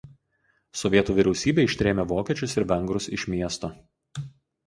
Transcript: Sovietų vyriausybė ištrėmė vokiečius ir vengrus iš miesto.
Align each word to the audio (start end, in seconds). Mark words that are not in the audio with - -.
Sovietų 0.79 1.15
vyriausybė 1.17 1.65
ištrėmė 1.69 2.05
vokiečius 2.13 2.57
ir 2.59 2.67
vengrus 2.73 3.09
iš 3.19 3.27
miesto. 3.35 3.69